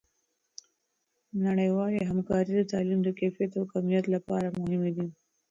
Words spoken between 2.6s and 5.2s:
تعلیم د کیفیت او کمیت لپاره مهمې دي.